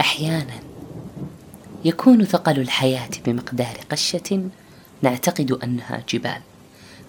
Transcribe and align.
أحيانا 0.00 0.60
يكون 1.84 2.24
ثقل 2.24 2.60
الحياة 2.60 3.10
بمقدار 3.26 3.76
قشة 3.90 4.48
نعتقد 5.02 5.52
أنها 5.52 6.02
جبال 6.08 6.40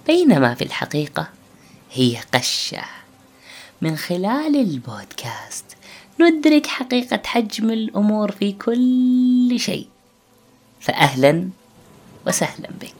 بينما 0.08 0.56
في 0.56 0.64
الحقيقة 0.64 1.30
هي 1.92 2.18
قشة. 2.34 2.84
من 3.82 3.96
خلال 3.96 4.56
البودكاست 4.56 5.66
ندرك 6.20 6.68
حقيقة 6.68 7.22
حجم 7.26 7.70
الأمور 7.70 8.32
في 8.32 8.52
كل 8.52 9.60
شيء. 9.60 9.88
فاهلا 10.80 11.50
وسهلا 12.28 12.70
بك. 12.82 12.94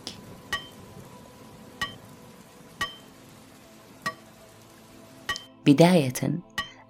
بداية 5.66 6.14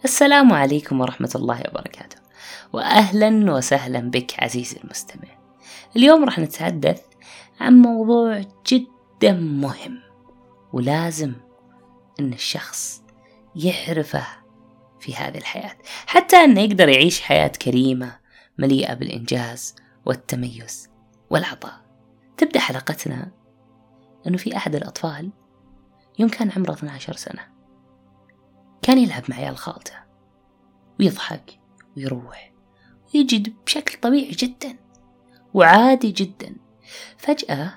السلام 0.06 0.54
عليكم 0.54 1.02
ورحمة 1.02 1.32
الله 1.36 1.64
وبركاته. 1.70 2.27
واهلا 2.74 3.54
وسهلا 3.54 4.00
بك 4.00 4.44
عزيزي 4.44 4.78
المستمع. 4.84 5.38
اليوم 5.96 6.24
راح 6.24 6.40
نتحدث 6.40 7.02
عن 7.60 7.82
موضوع 7.82 8.42
جدا 8.68 9.32
مهم 9.34 10.00
ولازم 10.74 11.34
إن 12.20 12.34
الشخص 12.34 13.04
يعرفه 13.56 14.28
في 15.00 15.16
هذه 15.16 15.38
الحياة. 15.38 15.78
حتى 16.08 16.36
إنه 16.36 16.62
يقدر 16.62 16.90
يعيش 16.90 17.22
حياة 17.22 17.48
كريمة 17.48 18.20
مليئة 18.58 18.94
بالإنجاز 18.94 19.76
والتميز 20.06 20.90
والعطاء. 21.30 21.88
تبدأ 22.38 22.60
حلقتنا 22.60 23.32
إنه 24.28 24.38
في 24.38 24.58
أحد 24.58 24.76
الأطفال 24.76 25.32
يوم 26.20 26.30
كان 26.30 26.52
عمره 26.52 26.72
12 26.72 27.14
سنة 27.14 27.48
كان 28.82 28.98
يلعب 28.98 29.24
مع 29.30 29.36
عيال 29.36 29.58
خالته 29.58 29.94
ويضحك 31.00 31.60
ويروح. 31.98 32.57
ويجد 33.16 33.54
بشكل 33.66 34.00
طبيعي 34.00 34.32
جدا 34.32 34.78
وعادي 35.54 36.12
جدا. 36.12 36.56
فجأة 37.18 37.74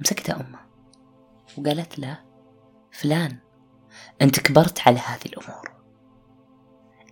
مسكته 0.00 0.36
أمه 0.36 0.58
وقالت 1.58 1.98
له 1.98 2.18
فلان 2.92 3.38
أنت 4.22 4.40
كبرت 4.40 4.80
على 4.80 4.98
هذه 4.98 5.26
الأمور. 5.26 5.72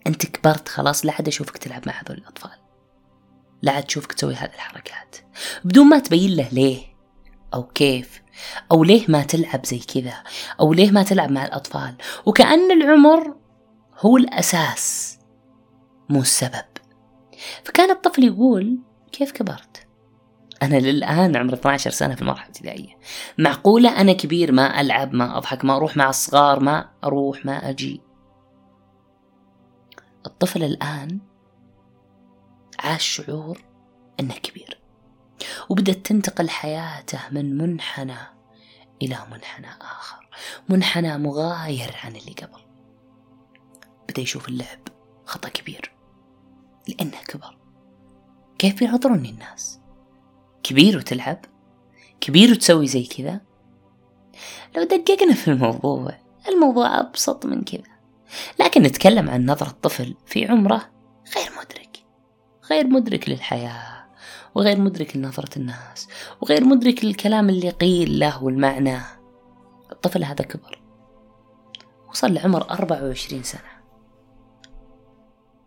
أنت 0.06 0.26
كبرت 0.26 0.68
خلاص 0.68 1.06
لا 1.06 1.12
عاد 1.12 1.28
أشوفك 1.28 1.58
تلعب 1.58 1.82
مع 1.86 1.92
هذول 1.92 2.18
الأطفال. 2.18 2.58
لا 3.62 3.72
عاد 3.72 3.84
أشوفك 3.84 4.12
تسوي 4.12 4.34
هذه 4.34 4.54
الحركات. 4.54 5.16
بدون 5.64 5.86
ما 5.86 5.98
تبين 5.98 6.36
له 6.36 6.48
ليه 6.52 6.96
أو 7.54 7.62
كيف 7.62 8.22
أو 8.72 8.84
ليه 8.84 9.04
ما 9.08 9.22
تلعب 9.22 9.66
زي 9.66 9.78
كذا 9.78 10.22
أو 10.60 10.72
ليه 10.72 10.90
ما 10.90 11.02
تلعب 11.02 11.30
مع 11.30 11.44
الأطفال. 11.44 11.96
وكأن 12.26 12.82
العمر 12.82 13.36
هو 13.98 14.16
الأساس 14.16 15.18
مو 16.08 16.20
السبب. 16.20 16.75
فكان 17.64 17.90
الطفل 17.90 18.24
يقول 18.24 18.78
كيف 19.12 19.32
كبرت؟ 19.32 19.86
أنا 20.62 20.76
للآن 20.76 21.36
عمري 21.36 21.56
12 21.56 21.90
سنة 21.90 22.14
في 22.14 22.22
المرحلة 22.22 22.44
الابتدائية 22.44 22.98
معقولة 23.38 24.00
أنا 24.00 24.12
كبير 24.12 24.52
ما 24.52 24.80
ألعب 24.80 25.14
ما 25.14 25.38
أضحك 25.38 25.64
ما 25.64 25.76
أروح 25.76 25.96
مع 25.96 26.08
الصغار 26.08 26.60
ما 26.60 26.88
أروح 27.04 27.46
ما 27.46 27.70
أجي؟ 27.70 28.00
الطفل 30.26 30.64
الآن 30.64 31.20
عاش 32.78 33.04
شعور 33.04 33.64
أنه 34.20 34.34
كبير 34.34 34.78
وبدأت 35.68 36.06
تنتقل 36.06 36.48
حياته 36.48 37.20
من 37.30 37.58
منحنى 37.58 38.18
إلى 39.02 39.18
منحنى 39.30 39.68
آخر 39.80 40.28
منحنى 40.68 41.18
مغاير 41.18 41.96
عن 42.04 42.16
اللي 42.16 42.32
قبل. 42.32 42.60
بدأ 44.08 44.22
يشوف 44.22 44.48
اللعب 44.48 44.78
خطأ 45.24 45.48
كبير. 45.48 45.95
لأنه 46.88 47.22
كبر. 47.28 47.58
كيف 48.58 48.82
ينظروني 48.82 49.30
الناس؟ 49.30 49.80
كبير 50.62 50.96
وتلعب؟ 50.96 51.44
كبير 52.20 52.50
وتسوي 52.50 52.86
زي 52.86 53.04
كذا؟ 53.04 53.40
لو 54.76 54.82
دققنا 54.82 55.34
في 55.34 55.48
الموضوع 55.48 56.14
الموضوع 56.48 57.00
أبسط 57.00 57.46
من 57.46 57.62
كذا. 57.62 57.96
لكن 58.60 58.82
نتكلم 58.82 59.30
عن 59.30 59.46
نظرة 59.46 59.76
طفل 59.82 60.14
في 60.26 60.46
عمره 60.46 60.90
غير 61.36 61.50
مدرك. 61.58 62.04
غير 62.70 62.86
مدرك 62.86 63.28
للحياة 63.28 64.06
وغير 64.54 64.80
مدرك 64.80 65.16
لنظرة 65.16 65.58
الناس 65.58 66.08
وغير 66.40 66.64
مدرك 66.64 67.04
للكلام 67.04 67.48
اللي 67.48 67.70
قيل 67.70 68.18
له 68.18 68.44
والمعنى. 68.44 68.98
الطفل 69.92 70.24
هذا 70.24 70.44
كبر. 70.44 70.82
وصل 72.08 72.34
لعمر 72.34 72.70
24 72.70 73.42
سنة. 73.42 73.76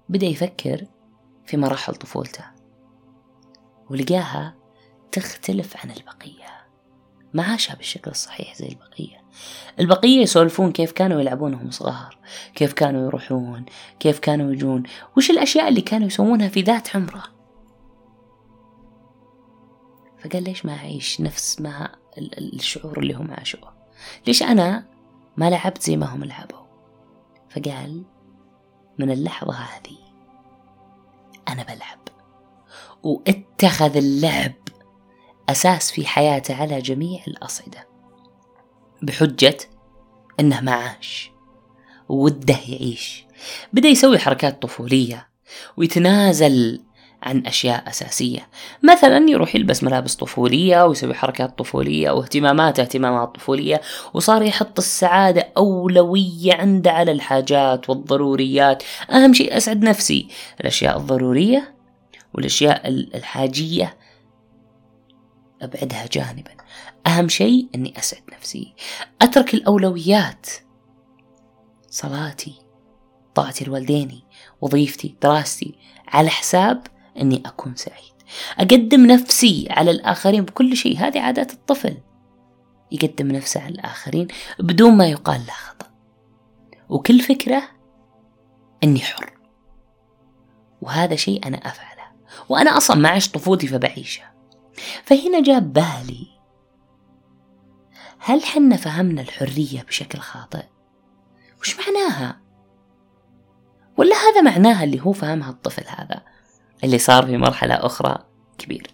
بدأ 0.09 0.25
يفكر 0.25 0.85
في 1.49 1.57
مراحل 1.57 1.95
طفولته 1.95 2.45
ولقاها 3.89 4.55
تختلف 5.11 5.77
عن 5.77 5.91
البقية. 5.91 6.67
ما 7.33 7.43
عاشها 7.43 7.75
بالشكل 7.75 8.11
الصحيح 8.11 8.55
زي 8.55 8.67
البقية. 8.67 9.23
البقية 9.79 10.21
يسولفون 10.21 10.71
كيف 10.71 10.91
كانوا 10.91 11.21
يلعبون 11.21 11.53
وهم 11.53 11.71
صغار 11.71 12.17
كيف 12.55 12.73
كانوا 12.73 13.05
يروحون 13.05 13.65
كيف 13.99 14.19
كانوا 14.19 14.51
يجون 14.51 14.83
وش 15.17 15.29
الأشياء 15.31 15.67
اللي 15.67 15.81
كانوا 15.81 16.07
يسوونها 16.07 16.47
في 16.47 16.61
ذات 16.61 16.95
عمره 16.95 17.23
فقال 20.19 20.43
ليش 20.43 20.65
ما 20.65 20.73
أعيش 20.73 21.21
نفس 21.21 21.61
ما 21.61 21.89
الشعور 22.17 22.99
اللي 22.99 23.13
هم 23.13 23.31
عاشوه؟ 23.31 23.73
ليش 24.27 24.43
أنا 24.43 24.85
ما 25.37 25.49
لعبت 25.49 25.81
زي 25.81 25.97
ما 25.97 26.05
هم 26.05 26.23
لعبوا؟ 26.23 26.65
فقال 27.49 28.03
من 28.99 29.11
اللحظة 29.11 29.53
هذه 29.53 30.08
أنا 31.51 31.63
بلعب. 31.63 31.99
واتخذ 33.03 33.97
اللعب 33.97 34.53
أساس 35.49 35.91
في 35.91 36.05
حياته 36.07 36.55
على 36.61 36.81
جميع 36.81 37.21
الأصعدة. 37.27 37.87
بحجة 39.01 39.57
أنه 40.39 40.61
ما 40.61 40.71
عاش. 40.71 41.31
وده 42.09 42.59
يعيش. 42.67 43.25
بدأ 43.73 43.87
يسوي 43.87 44.19
حركات 44.19 44.61
طفولية. 44.61 45.29
ويتنازل 45.77 46.83
عن 47.23 47.45
أشياء 47.45 47.89
أساسية. 47.89 48.47
مثلا 48.83 49.29
يروح 49.29 49.55
يلبس 49.55 49.83
ملابس 49.83 50.15
طفولية 50.15 50.85
ويسوي 50.85 51.13
حركات 51.13 51.57
طفولية 51.57 52.11
واهتماماته 52.11 52.81
اهتمامات 52.81 53.35
طفولية 53.35 53.81
وصار 54.13 54.41
يحط 54.41 54.77
السعادة 54.77 55.47
أولوية 55.57 56.53
عنده 56.53 56.91
على 56.91 57.11
الحاجات 57.11 57.89
والضروريات. 57.89 58.83
أهم 59.11 59.33
شيء 59.33 59.57
أسعد 59.57 59.83
نفسي. 59.83 60.27
الأشياء 60.61 60.97
الضرورية 60.97 61.75
والأشياء 62.33 62.87
الحاجية 62.87 63.97
أبعدها 65.61 66.05
جانبا. 66.11 66.51
أهم 67.07 67.27
شيء 67.27 67.67
أني 67.75 67.93
أسعد 67.99 68.21
نفسي. 68.33 68.73
أترك 69.21 69.53
الأولويات. 69.53 70.45
صلاتي 71.89 72.53
طاعتي 73.35 73.65
لوالديني 73.65 74.23
وظيفتي 74.61 75.15
دراستي 75.21 75.75
على 76.07 76.29
حساب 76.29 76.87
أني 77.17 77.43
أكون 77.45 77.75
سعيد. 77.75 78.13
أقدم 78.59 79.05
نفسي 79.05 79.67
على 79.69 79.91
الآخرين 79.91 80.45
بكل 80.45 80.77
شيء. 80.77 80.97
هذه 80.97 81.21
عادات 81.21 81.53
الطفل. 81.53 81.97
يقدم 82.91 83.27
نفسه 83.27 83.61
على 83.61 83.73
الآخرين 83.73 84.27
بدون 84.59 84.97
ما 84.97 85.07
يقال 85.07 85.41
له 85.47 85.53
خطأ. 85.53 85.87
وكل 86.89 87.19
فكرة 87.19 87.63
أني 88.83 88.99
حر. 88.99 89.33
وهذا 90.81 91.15
شيء 91.15 91.47
أنا 91.47 91.57
أفعله. 91.57 92.03
وأنا 92.49 92.77
أصلا 92.77 92.97
ما 92.97 93.09
عشت 93.09 93.33
طفولتي 93.33 93.67
فبعيشها. 93.67 94.33
فهنا 95.03 95.41
جاب 95.41 95.73
بالي. 95.73 96.39
هل 98.19 98.43
حنا 98.43 98.75
فهمنا 98.75 99.21
الحرية 99.21 99.81
بشكل 99.81 100.19
خاطئ؟ 100.19 100.65
وش 101.61 101.75
معناها؟ 101.79 102.41
ولا 103.97 104.15
هذا 104.15 104.41
معناها 104.41 104.83
اللي 104.83 105.01
هو 105.01 105.11
فهمها 105.11 105.49
الطفل 105.49 105.83
هذا؟ 105.87 106.21
اللي 106.83 106.97
صار 106.97 107.25
في 107.25 107.37
مرحلة 107.37 107.73
أخرى 107.73 108.17
كبير. 108.57 108.87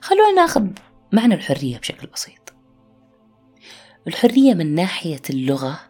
خلونا 0.00 0.32
ناخذ 0.32 0.66
معنى 1.12 1.34
الحرية 1.34 1.78
بشكل 1.78 2.06
بسيط. 2.06 2.54
الحرية 4.06 4.54
من 4.54 4.74
ناحية 4.74 5.22
اللغة 5.30 5.80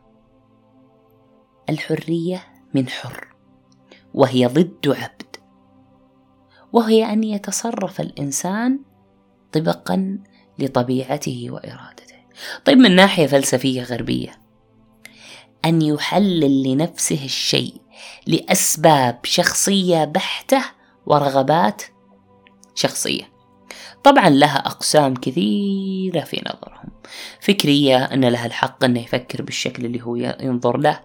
الحرية 1.71 2.45
من 2.75 2.89
حر 2.89 3.35
وهي 4.15 4.47
ضد 4.47 4.89
عبد 4.89 5.37
وهي 6.73 7.13
أن 7.13 7.25
يتصرف 7.25 8.01
الإنسان 8.01 8.81
طبقا 9.53 10.19
لطبيعته 10.59 11.47
وإرادته. 11.51 12.17
طيب 12.65 12.79
من 12.79 12.97
ناحية 12.97 13.27
فلسفية 13.27 13.83
غربية 13.83 14.43
أن 15.65 15.83
يحلل 15.83 16.63
لنفسه 16.63 17.25
الشيء 17.25 17.75
لأسباب 18.27 19.19
شخصية 19.25 20.05
بحتة 20.05 20.65
ورغبات 21.07 21.83
شخصية. 22.75 23.33
طبعا 24.05 24.31
لها 24.31 24.57
أقسام 24.59 25.15
كثيرة 25.15 26.21
في 26.21 26.43
نظرهم. 26.47 26.89
فكرية 27.41 28.05
أن 28.05 28.25
لها 28.25 28.47
الحق 28.47 28.85
أن 28.85 28.97
يفكر 28.97 29.43
بالشكل 29.43 29.85
اللي 29.85 30.03
هو 30.03 30.17
ينظر 30.17 30.77
له. 30.77 31.01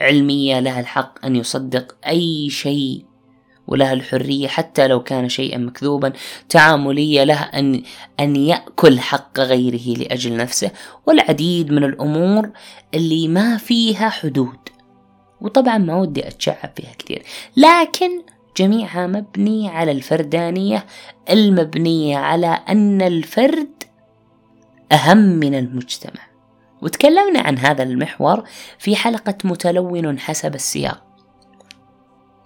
علمية 0.00 0.60
لها 0.60 0.80
الحق 0.80 1.24
أن 1.24 1.36
يصدق 1.36 1.96
أي 2.06 2.50
شيء 2.50 3.04
وله 3.66 3.92
الحرية 3.92 4.48
حتى 4.48 4.86
لو 4.86 5.02
كان 5.02 5.28
شيئا 5.28 5.58
مكذوبا. 5.58 6.12
تعاملية 6.48 7.24
له 7.24 7.42
أن 7.42 7.82
أن 8.20 8.36
يأكل 8.36 9.00
حق 9.00 9.40
غيره 9.40 9.98
لأجل 9.98 10.36
نفسه. 10.36 10.70
والعديد 11.06 11.72
من 11.72 11.84
الأمور 11.84 12.50
اللي 12.94 13.28
ما 13.28 13.56
فيها 13.56 14.08
حدود. 14.08 14.58
وطبعا 15.40 15.78
ما 15.78 15.96
ودي 15.96 16.28
أتشعب 16.28 16.70
فيها 16.76 16.94
كثير. 16.98 17.22
لكن 17.56 18.22
جميعها 18.56 19.06
مبني 19.06 19.68
على 19.68 19.92
الفردانية 19.92 20.86
المبنية 21.30 22.18
على 22.18 22.46
أن 22.46 23.02
الفرد 23.02 23.82
أهم 24.92 25.18
من 25.18 25.54
المجتمع. 25.54 26.32
وتكلمنا 26.82 27.40
عن 27.40 27.58
هذا 27.58 27.82
المحور 27.82 28.44
في 28.78 28.96
حلقة 28.96 29.34
متلون 29.44 30.18
حسب 30.18 30.54
السياق. 30.54 31.04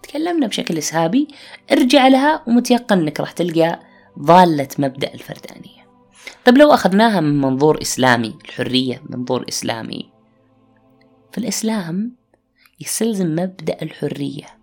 تكلمنا 0.03 0.47
بشكل 0.47 0.79
إسهابي 0.79 1.29
ارجع 1.73 2.09
لها 2.09 2.43
ومتيقن 2.47 2.99
أنك 2.99 3.21
راح 3.21 3.33
تلقى 3.33 3.81
ضالة 4.19 4.69
مبدأ 4.79 5.15
الفردانية. 5.15 5.87
طيب 6.45 6.59
لو 6.59 6.75
أخذناها 6.75 7.21
من 7.21 7.41
منظور 7.41 7.83
إسلامي 7.83 8.35
الحرية 8.45 9.03
من 9.05 9.19
منظور 9.19 9.45
إسلامي 9.49 10.11
فالإسلام 11.33 12.13
يستلزم 12.81 13.27
مبدأ 13.27 13.83
الحرية. 13.83 14.56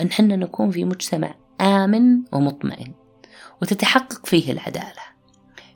أن 0.00 0.12
حنا 0.12 0.36
نكون 0.36 0.70
في 0.70 0.84
مجتمع 0.84 1.34
آمن 1.60 2.22
ومطمئن 2.32 2.92
وتتحقق 3.62 4.26
فيه 4.26 4.52
العدالة 4.52 5.02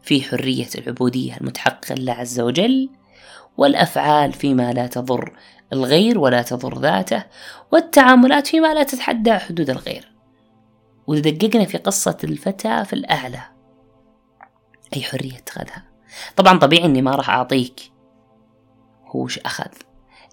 في 0.03 0.23
حرية 0.23 0.69
العبودية 0.75 1.37
المتحققة 1.37 1.95
لله 1.95 2.13
عز 2.13 2.41
وجل 2.41 2.91
والأفعال 3.57 4.33
فيما 4.33 4.73
لا 4.73 4.87
تضر 4.87 5.33
الغير 5.73 6.19
ولا 6.19 6.43
تضر 6.43 6.79
ذاته 6.79 7.25
والتعاملات 7.73 8.47
فيما 8.47 8.75
لا 8.75 8.83
تتحدى 8.83 9.33
حدود 9.33 9.71
الغير. 9.71 10.15
ودققنا 11.07 11.65
في 11.65 11.79
قصة 11.79 12.17
الفتى 12.25 12.85
في 12.85 12.93
الأعلى 12.93 13.43
أي 14.97 15.03
حرية 15.03 15.37
اتخذها 15.37 15.85
طبعا 16.37 16.59
طبيعي 16.59 16.85
أني 16.85 17.03
ما 17.03 17.11
راح 17.15 17.31
أعطيك 17.31 17.81
هو 19.07 19.23
وش 19.23 19.39
أخذ 19.39 19.71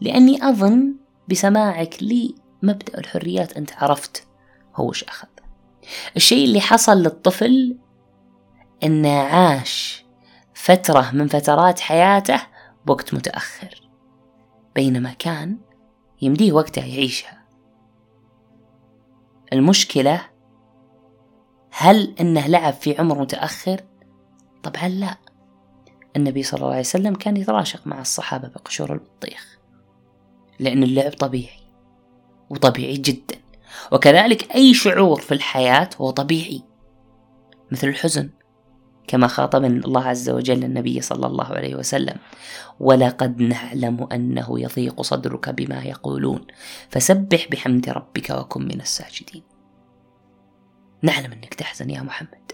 لأني 0.01 0.49
أظن 0.49 0.95
بسماعك 1.29 2.03
لمبدأ 2.63 2.97
الحريات 2.97 3.57
أنت 3.57 3.71
عرفت 3.73 4.27
هو 4.75 4.89
وش 4.89 5.03
أخذ. 5.03 5.27
الشيء 6.15 6.45
اللي 6.45 6.61
حصل 6.61 6.97
للطفل 6.97 7.77
أنه 8.83 9.19
عاش 9.19 10.05
فترة 10.53 11.11
من 11.11 11.27
فترات 11.27 11.79
حياته 11.79 12.41
بوقت 12.85 13.13
متأخر 13.13 13.89
بينما 14.75 15.13
كان 15.13 15.57
يمديه 16.21 16.51
وقتها 16.53 16.85
يعيشها. 16.85 17.41
المشكلة 19.53 20.21
هل 21.71 22.15
أنه 22.19 22.47
لعب 22.47 22.73
في 22.73 22.97
عمر 22.97 23.19
متأخر؟ 23.21 23.81
طبعا 24.63 24.89
لا. 24.89 25.17
النبي 26.15 26.43
صلى 26.43 26.57
الله 26.57 26.69
عليه 26.69 26.79
وسلم 26.79 27.15
كان 27.15 27.37
يتراشق 27.37 27.87
مع 27.87 28.01
الصحابة 28.01 28.47
بقشور 28.47 28.93
البطيخ 28.93 29.59
لأن 30.59 30.83
اللعب 30.83 31.11
طبيعي. 31.11 31.60
وطبيعي 32.51 32.97
جدا. 32.97 33.35
وكذلك 33.91 34.51
أي 34.55 34.73
شعور 34.73 35.21
في 35.21 35.33
الحياة 35.33 35.89
هو 35.97 36.09
طبيعي. 36.09 36.61
مثل 37.71 37.87
الحزن 37.87 38.29
كما 39.07 39.27
خاطبنا 39.27 39.67
الله 39.67 40.03
عز 40.03 40.29
وجل 40.29 40.63
النبي 40.63 41.01
صلى 41.01 41.27
الله 41.27 41.45
عليه 41.45 41.75
وسلم 41.75 42.17
ولقد 42.79 43.41
نعلم 43.41 44.07
أنه 44.11 44.59
يضيق 44.59 45.01
صدرك 45.01 45.49
بما 45.49 45.83
يقولون 45.83 46.47
فسبح 46.89 47.47
بحمد 47.51 47.89
ربك 47.89 48.29
وكن 48.29 48.63
من 48.63 48.81
الساجدين. 48.81 49.43
نعلم 51.01 51.31
أنك 51.31 51.53
تحزن 51.53 51.89
يا 51.89 52.01
محمد. 52.01 52.51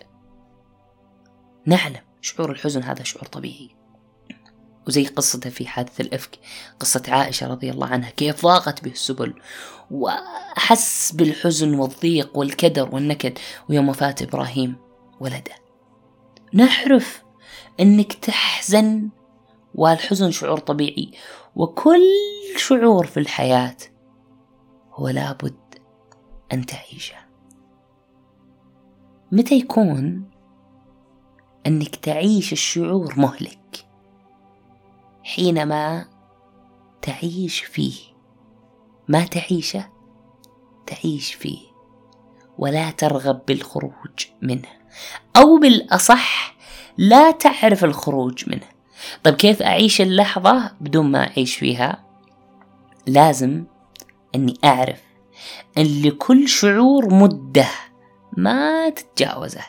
نعلم 1.65 2.01
شعور 2.21 2.51
الحزن 2.51 2.83
هذا 2.83 3.03
شعور 3.03 3.25
طبيعي. 3.25 3.76
وزي 4.87 5.05
قصته 5.05 5.49
في 5.49 5.67
حادث 5.67 6.01
الإفك 6.01 6.39
قصة 6.79 7.03
عائشة 7.07 7.47
رضي 7.47 7.69
الله 7.69 7.87
عنها 7.87 8.09
كيف 8.09 8.43
ضاقت 8.43 8.83
به 8.83 8.91
السبل 8.91 9.33
وأحس 9.91 11.11
بالحزن 11.11 11.73
والضيق 11.73 12.37
والكدر 12.37 12.95
والنكد 12.95 13.37
ويوم 13.69 13.89
وفاة 13.89 14.15
إبراهيم 14.21 14.75
ولده. 15.19 15.55
نعرف 16.53 17.23
إنك 17.79 18.13
تحزن 18.13 19.09
والحزن 19.75 20.31
شعور 20.31 20.59
طبيعي 20.59 21.11
وكل 21.55 22.01
شعور 22.57 23.05
في 23.05 23.19
الحياة 23.19 23.77
هو 24.93 25.07
لابد 25.07 25.55
أن 26.53 26.65
تعيشه. 26.65 27.15
متى 29.31 29.55
يكون 29.55 30.29
أنك 31.67 31.95
تعيش 31.95 32.53
الشعور 32.53 33.13
مهلك؟ 33.17 33.86
حينما 35.27 36.05
تعيش 37.01 37.59
فيه. 37.59 37.95
ما 39.07 39.25
تعيشه 39.25 39.89
تعيش 40.85 41.33
فيه. 41.33 41.59
ولا 42.57 42.91
ترغب 42.91 43.41
بالخروج 43.47 44.25
منه. 44.41 44.69
أو 45.37 45.57
بالأصح 45.57 46.55
لا 46.97 47.31
تعرف 47.31 47.83
الخروج 47.83 48.49
منه. 48.49 48.67
طيب 49.23 49.35
كيف 49.35 49.61
أعيش 49.61 50.01
اللحظة 50.01 50.71
بدون 50.81 51.11
ما 51.11 51.27
أعيش 51.27 51.55
فيها؟ 51.55 52.05
لازم 53.07 53.65
أني 54.35 54.53
أعرف 54.63 55.01
أن 55.77 56.01
لكل 56.01 56.47
شعور 56.47 57.13
مدة 57.13 57.67
ما 58.37 58.89
تتجاوزه 58.89 59.63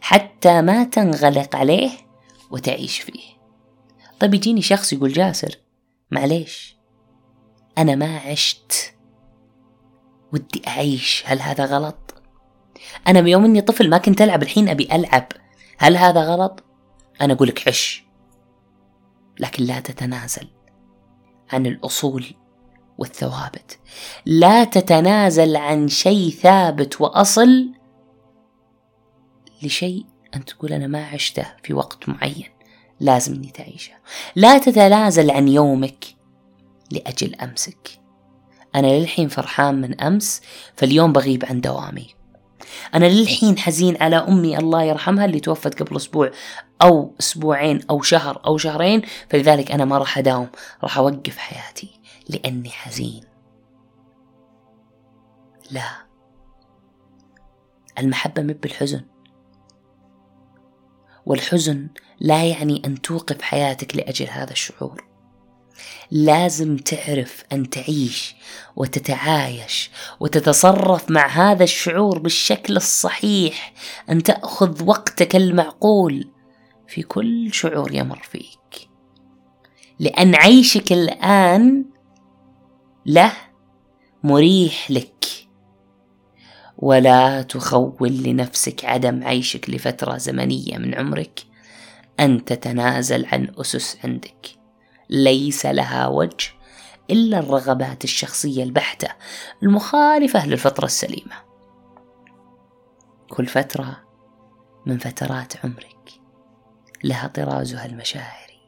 حتى 0.00 0.62
ما 0.62 0.84
تنغلق 0.84 1.56
عليه 1.56 1.90
وتعيش 2.50 3.00
فيه. 3.00 3.35
طيب 4.20 4.34
يجيني 4.34 4.62
شخص 4.62 4.92
يقول 4.92 5.12
جاسر. 5.12 5.58
معليش. 6.10 6.76
أنا 7.78 7.94
ما 7.94 8.18
عشت. 8.18 8.94
ودي 10.32 10.62
أعيش. 10.66 11.22
هل 11.26 11.40
هذا 11.40 11.64
غلط؟ 11.64 12.14
أنا 13.08 13.20
بيوم 13.20 13.44
إني 13.44 13.60
طفل 13.60 13.90
ما 13.90 13.98
كنت 13.98 14.22
ألعب 14.22 14.42
الحين 14.42 14.68
أبي 14.68 14.88
ألعب. 14.92 15.28
هل 15.78 15.96
هذا 15.96 16.20
غلط؟ 16.20 16.64
أنا 17.20 17.32
أقول 17.32 17.48
لك 17.48 17.68
عش. 17.68 18.04
لكن 19.40 19.64
لا 19.64 19.80
تتنازل 19.80 20.48
عن 21.52 21.66
الأصول 21.66 22.34
والثوابت. 22.98 23.78
لا 24.26 24.64
تتنازل 24.64 25.56
عن 25.56 25.88
شيء 25.88 26.30
ثابت 26.30 27.00
وأصل 27.00 27.72
لشيء 29.62 30.06
أنت 30.34 30.50
تقول 30.50 30.72
أنا 30.72 30.86
ما 30.86 31.06
عشته 31.06 31.46
في 31.62 31.74
وقت 31.74 32.08
معين. 32.08 32.55
لازم 33.00 33.34
إني 33.34 33.50
تعيشه. 33.50 33.92
لا 34.36 34.58
تتنازل 34.58 35.30
عن 35.30 35.48
يومك 35.48 36.04
لأجل 36.90 37.34
أمسك. 37.34 38.00
أنا 38.74 38.86
للحين 38.86 39.28
فرحان 39.28 39.80
من 39.80 40.00
أمس 40.00 40.42
فاليوم 40.76 41.12
بغيب 41.12 41.44
عن 41.44 41.60
دوامي. 41.60 42.16
أنا 42.94 43.06
للحين 43.06 43.58
حزين 43.58 44.02
على 44.02 44.16
أمي 44.16 44.58
الله 44.58 44.82
يرحمها 44.82 45.24
اللي 45.24 45.40
توفت 45.40 45.82
قبل 45.82 45.96
أسبوع 45.96 46.30
أو 46.82 47.14
أسبوعين 47.20 47.80
أو 47.90 48.02
شهر 48.02 48.42
أو 48.46 48.58
شهرين 48.58 49.02
فلذلك 49.30 49.70
أنا 49.70 49.84
ما 49.84 49.98
راح 49.98 50.18
أداوم 50.18 50.48
راح 50.82 50.98
أوقف 50.98 51.38
حياتي 51.38 52.00
لأني 52.28 52.70
حزين. 52.70 53.24
لا. 55.70 56.06
المحبة 57.98 58.42
مب 58.42 58.60
بالحزن 58.60 59.04
والحزن 61.26 61.88
لا 62.20 62.44
يعني 62.44 62.82
أن 62.84 63.02
توقف 63.02 63.42
حياتك 63.42 63.96
لأجل 63.96 64.26
هذا 64.30 64.52
الشعور. 64.52 65.04
لازم 66.10 66.76
تعرف 66.76 67.44
أن 67.52 67.70
تعيش 67.70 68.36
وتتعايش 68.76 69.90
وتتصرف 70.20 71.10
مع 71.10 71.26
هذا 71.26 71.64
الشعور 71.64 72.18
بالشكل 72.18 72.76
الصحيح 72.76 73.72
أن 74.10 74.22
تأخذ 74.22 74.84
وقتك 74.84 75.36
المعقول 75.36 76.28
في 76.88 77.02
كل 77.02 77.54
شعور 77.54 77.94
يمر 77.94 78.22
فيك. 78.30 78.88
لأن 79.98 80.34
عيشك 80.34 80.92
الآن 80.92 81.84
له 83.06 83.32
مريح 84.22 84.90
لك. 84.90 85.24
ولا 86.78 87.42
تخول 87.42 88.12
لنفسك 88.12 88.84
عدم 88.84 89.24
عيشك 89.24 89.70
لفترة 89.70 90.16
زمنية 90.16 90.78
من 90.78 90.94
عمرك. 90.94 91.55
أن 92.20 92.44
تتنازل 92.44 93.26
عن 93.26 93.52
أسس 93.58 93.98
عندك. 94.04 94.46
ليس 95.10 95.66
لها 95.66 96.06
وجه 96.06 96.48
إلا 97.10 97.38
الرغبات 97.38 98.04
الشخصية 98.04 98.62
البحتة 98.62 99.08
المخالفة 99.62 100.46
للفطرة 100.46 100.84
السليمة. 100.84 101.36
كل 103.28 103.46
فترة 103.46 104.06
من 104.86 104.98
فترات 104.98 105.64
عمرك 105.64 106.10
لها 107.04 107.26
طرازها 107.26 107.86
المشاعري 107.86 108.60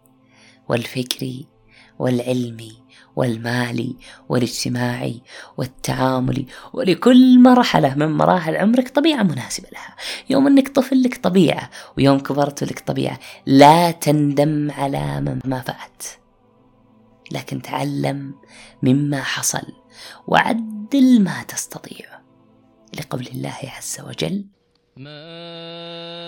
والفكري 0.68 1.46
والعلمي 1.98 2.82
والمالي 3.16 3.96
والاجتماعي 4.28 5.22
والتعاملي 5.56 6.46
ولكل 6.72 7.42
مرحلة 7.42 7.94
من 7.94 8.06
مراحل 8.12 8.56
عمرك 8.56 8.88
طبيعة 8.88 9.22
مناسبة 9.22 9.68
لها. 9.72 9.96
يوم 10.30 10.46
أنك 10.46 10.68
طفل 10.68 11.02
لك 11.02 11.16
طبيعة 11.16 11.70
ويوم 11.96 12.18
كبرت 12.18 12.64
لك 12.64 12.78
طبيعة 12.80 13.18
لا 13.46 13.90
تندم 13.90 14.70
على 14.70 15.20
ما 15.44 15.60
فات. 15.60 16.02
لكن 17.32 17.62
تعلم 17.62 18.34
مما 18.82 19.22
حصل 19.22 19.66
وعدل 20.26 21.22
ما 21.22 21.42
تستطيع. 21.42 22.06
لقول 22.98 23.26
الله 23.26 23.58
عز 23.76 24.00
وجل 24.08 24.46
ما 24.96 26.27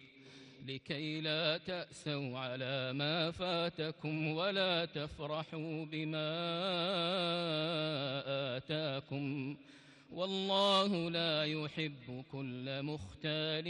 لكي 0.67 1.21
لا 1.21 1.57
تأسوا 1.57 2.39
على 2.39 2.93
ما 2.93 3.31
فاتكم 3.31 4.27
ولا 4.27 4.85
تفرحوا 4.85 5.85
بما 5.85 6.29
آتاكم. 8.57 9.57
والله 10.11 11.09
لا 11.09 11.45
يحب 11.45 12.23
كل 12.31 12.83
مختال 12.83 13.67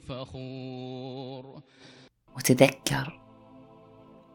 فخور. 0.00 1.62
وتذكر 2.36 3.20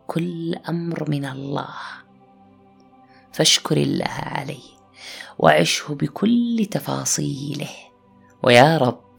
كل 0.07 0.55
أمر 0.55 1.09
من 1.09 1.25
الله 1.25 1.75
فاشكر 3.33 3.77
الله 3.77 4.05
عليه 4.07 4.69
وعشه 5.39 5.93
بكل 5.93 6.67
تفاصيله. 6.71 7.69
ويا 8.43 8.77
رب 8.77 9.10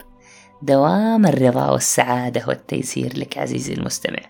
دوام 0.62 1.26
الرضا 1.26 1.70
والسعادة 1.70 2.44
والتيسير 2.48 3.18
لك 3.18 3.38
عزيزي 3.38 3.74
المستمع. 3.74 4.20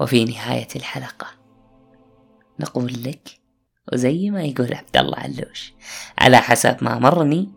وفي 0.00 0.24
نهاية 0.24 0.68
الحلقة 0.76 1.26
نقول 2.60 2.92
لك 3.02 3.28
وزي 3.92 4.30
ما 4.30 4.42
يقول 4.42 4.74
عبد 4.74 4.96
الله 4.96 5.18
علوش 5.18 5.74
على 6.18 6.36
حسب 6.36 6.76
ما 6.80 6.98
مرني 6.98 7.48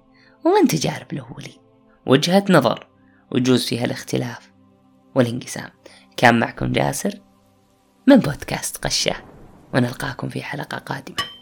ومن 0.45 0.67
تجارب 0.67 1.13
الأولين 1.13 1.57
وجهة 2.05 2.45
نظر 2.49 2.87
وجوز 3.31 3.65
فيها 3.65 3.85
الاختلاف 3.85 4.51
والانقسام. 5.15 5.69
كان 6.17 6.39
معكم 6.39 6.71
جاسر 6.71 7.21
من 8.07 8.15
بودكاست 8.15 8.77
قشة. 8.85 9.15
ونلقاكم 9.73 10.29
في 10.29 10.43
حلقة 10.43 10.77
قادمة. 10.77 11.32